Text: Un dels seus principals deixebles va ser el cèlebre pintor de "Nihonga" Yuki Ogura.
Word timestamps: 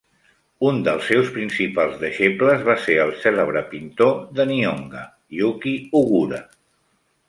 Un 0.69 0.79
dels 0.87 1.03
seus 1.11 1.29
principals 1.35 1.99
deixebles 2.05 2.65
va 2.71 2.77
ser 2.87 2.97
el 3.05 3.15
cèlebre 3.27 3.65
pintor 3.77 4.19
de 4.41 4.51
"Nihonga" 4.55 5.09
Yuki 5.41 5.79
Ogura. 6.05 6.47